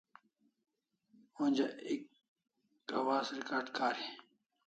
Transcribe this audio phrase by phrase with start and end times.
[1.43, 2.01] Onja ek
[2.97, 4.05] awaz recard kari